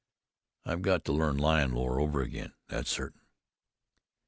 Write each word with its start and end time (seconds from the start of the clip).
I've 0.65 0.81
got 0.81 1.05
to 1.05 1.13
learn 1.13 1.37
lion 1.37 1.73
lore 1.75 1.99
over 1.99 2.23
again, 2.23 2.55
that's 2.67 2.89
certain." 2.89 3.21